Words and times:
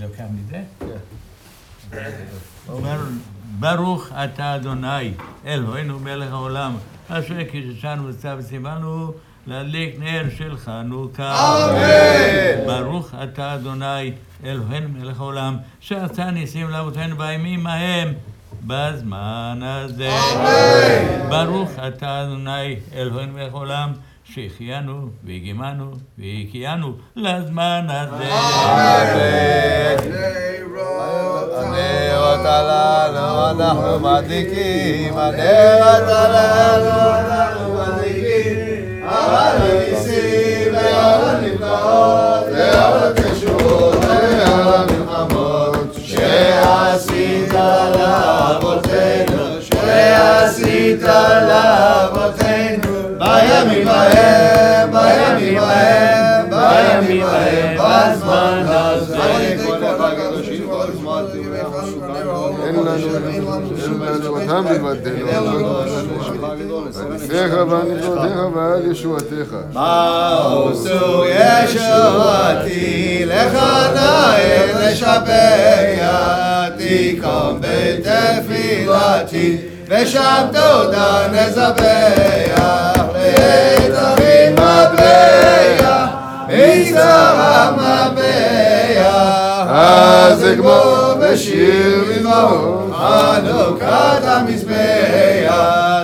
לוקח 0.00 0.24
מזה? 0.34 0.62
ברוך 3.58 4.08
אתה 4.24 4.54
אדוני, 4.54 5.12
אלוהינו 5.46 5.98
מלך 6.00 6.32
העולם, 6.32 6.76
אשר 7.08 7.44
קידשנו 7.44 8.08
וצו 8.08 8.28
וציוונו 8.38 9.12
להדליק 9.46 9.96
נר 9.98 10.24
של 10.36 10.56
חנוכה. 10.56 11.34
אמן. 11.34 12.66
ברוך 12.66 13.14
אתה 13.22 13.54
אדוני, 13.54 14.12
אלוהינו 14.44 14.88
מלך 14.88 15.20
העולם, 15.20 15.56
שעשה 15.80 16.30
ניסים 16.30 16.70
לאבותינו 16.70 17.16
בימים 17.16 17.66
ההם. 17.66 18.14
בזמן 18.66 19.60
הזה. 19.62 20.08
אמן. 20.08 21.30
ברוך 21.30 21.70
אתה 21.88 22.22
אדוני, 22.22 22.76
אלוהינו 22.94 23.32
מלך 23.32 23.52
העולם, 23.52 23.92
שהחיינו 24.34 25.08
והגימנו 25.24 25.90
והקיאנו 26.18 26.92
לזמן 27.16 27.86
הזה. 27.90 28.24
הנרות 31.56 32.40
הללו 32.44 33.50
אנחנו 33.50 34.00
מדליקים, 34.00 35.18
הנרות 35.18 36.08
הללו 36.08 37.00
אנחנו 37.18 37.74
מדליקים, 37.74 39.08
על 39.08 39.34
הניסים 39.36 40.74
ועל 40.74 41.36
הנפלאות 41.36 42.44
ועל 42.52 43.12
התשובות 43.12 43.94
ועל 44.04 44.74
המלחמות 44.74 45.94
שעשית 46.04 47.52
לאבותינו, 47.98 49.62
שעשית 49.62 51.02
לאבותינו 51.48 52.92
בימים 53.18 53.88
ההם, 53.88 54.25
ההם, 56.95 57.05
בימים 57.05 57.25
ההם, 57.25 57.77
בזמן 57.77 58.63
הזה. 58.67 59.17
אין 62.65 62.75
לנו, 62.75 63.15
אין 63.33 63.45
לנו 64.01 64.39
אותם 64.39 64.65
בלבדנו. 64.69 65.81
ניסיך 67.09 67.53
ונפלותיך 67.53 68.37
ועל 68.55 68.91
ישועתך. 68.91 69.51
מעשו 69.73 71.23
ישועתי, 71.63 73.23
לך 73.25 73.53
נאה 73.93 74.65
לשבח, 74.79 76.07
תיקום 76.77 77.59
בתפילתי, 77.61 79.57
ושם 79.87 80.45
תודה 80.53 81.27
נזבח, 81.31 81.81
לעת 83.13 83.74
אחים 83.74 83.74
מטבע, 86.48 87.70
מצרה 87.72 88.10
מטבע, 88.12 89.36
אז 89.68 90.44
אגמור 90.52 91.14
בשיר 91.20 92.04
מזמור, 92.10 92.90
חנוכת 92.98 94.24
המזבח, 94.24 95.54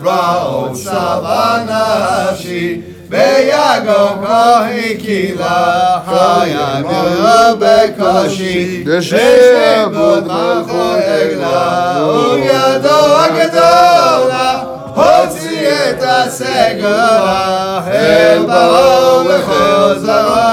דרעות 0.00 0.76
סבא 0.76 1.58
נפשי, 1.66 2.80
ביגון 3.08 4.26
כהי 4.26 4.96
קהילה, 4.96 5.98
חיה 6.06 7.52
בקושי, 7.58 8.84
דשעבוד 8.86 10.26
מלכות 10.26 10.98
עגלה, 11.06 12.04
ובידו 12.04 13.16
הגדולה, 13.18 14.62
הוציא 14.94 15.68
את 15.90 16.02
הסגרה, 16.02 17.45
hel 17.86 18.46
baol 18.48 19.28
khozara 19.46 20.46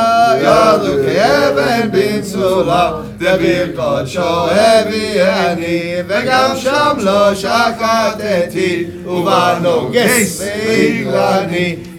yadu 0.45 0.94
keben 1.06 1.94
bin 1.94 2.22
zula 2.31 2.84
de 3.20 3.34
bir 3.42 3.76
kot 3.78 4.08
sho 4.14 4.50
evi 4.73 5.08
ani 5.22 5.80
ve 6.09 6.20
sham 6.64 6.95
lo 7.06 7.22
shakat 7.44 8.22
eti 8.36 8.72
u 9.14 9.26
bar 9.26 9.56
no 9.64 9.76
ges 9.95 10.42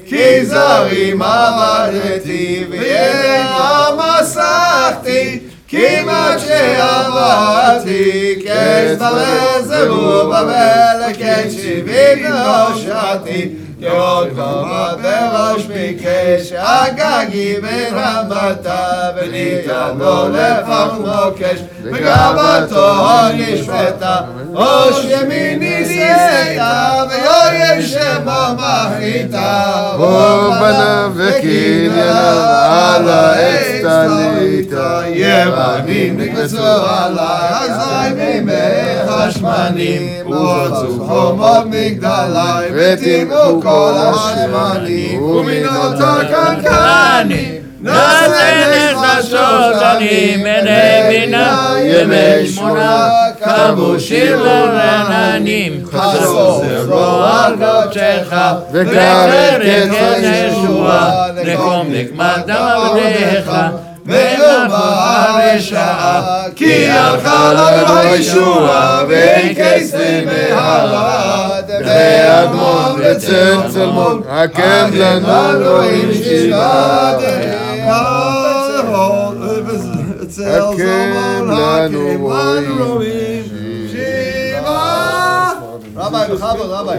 ki 0.08 0.28
zari 0.52 1.06
mamareti 1.20 2.46
ve 2.70 2.98
amasakti 3.72 5.22
ki 5.70 5.88
ma 6.06 6.24
che 6.44 6.62
avati 6.92 8.02
kes 8.44 8.98
balezu 9.00 10.30
babel 10.30 11.00
kechi 11.20 11.74
vidoshati 11.86 13.40
ki 13.42 13.63
כעוד 13.81 14.27
קומה 14.29 14.89
בראש 15.01 15.65
ביקש, 15.65 16.53
הגגי 16.57 17.55
בין 17.61 17.93
המטה, 17.95 19.09
וניתן 19.15 19.97
לו 19.97 20.29
לפח 20.29 20.93
מוקש, 20.99 21.59
וגאוותו 21.83 22.95
נשפטה, 23.33 24.15
ראש 24.53 25.05
ימיני 25.09 25.55
נישאת, 25.55 26.61
ויואל 27.09 27.81
שמו 27.81 28.55
מחריתה, 28.55 29.91
ובניו 29.95 31.11
וקנייניו 31.15 32.37
על 32.71 33.09
העץ 33.09 33.62
תליתה. 34.64 35.02
יוונים 35.06 36.20
נקבצו 36.20 36.66
עליי, 36.86 37.70
אזי 37.70 38.14
ממך 38.14 39.12
השמנים, 39.12 40.26
ורצו 40.26 41.04
חומות 41.06 41.66
מגדלי, 41.66 42.66
וטימאו 42.74 43.62
כל 43.62 43.92
השמנים, 43.96 45.22
ומינות 45.22 45.94
הקנקנים. 46.00 47.64
נעשה 47.84 48.90
נשמשות 48.92 49.82
אני 49.82 50.36
מני 50.36 51.08
בינה 51.08 51.74
ימי 51.82 52.46
שמונה 52.46 53.08
קמו 53.40 54.00
שיר 54.00 54.42
לרננים 54.42 55.84
חזור 55.92 56.64
זרוע 56.84 57.44
על 57.44 57.54
קודשך 57.56 58.34
וקרב 58.72 59.30
כן 59.92 60.20
ישועה 60.22 61.26
נקום 61.44 61.86
נקמת 61.90 62.46
דם 62.46 63.93
ולא 64.06 64.68
בא 64.68 65.40
רשעה, 65.54 66.42
כי 66.56 66.88
הלכה 66.88 67.52
לרבו 67.52 68.14
ישוע, 68.14 69.02
ואין 69.08 69.54
כסלי 69.54 70.24
מהרד, 70.24 71.70
ואדמון 71.84 73.00
וצלצלמון, 73.00 74.22
הקם 74.28 74.90
לנו 74.92 75.80
עם 75.80 76.14
שיבת 76.14 77.22
ההרון, 77.82 79.48
וצלצלמון 80.20 81.50
הקם 81.50 81.50
לנו 81.50 83.00
עם 83.00 83.08
שיבת 83.90 84.34
רבי, 85.96 86.34
בכבוד, 86.34 86.70
רבי. 86.70 86.98